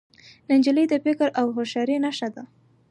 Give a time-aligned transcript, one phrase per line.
[0.51, 2.43] نجلۍ د فکر او هوښیارۍ نښه ده.